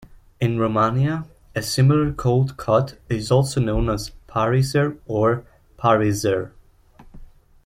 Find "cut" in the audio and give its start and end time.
2.57-2.97